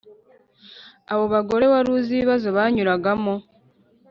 abo 1.11 1.23
bagore 1.33 1.65
wari 1.73 1.89
uzi 1.97 2.11
ibibazo 2.15 2.47
yanyuragamo 2.57 3.33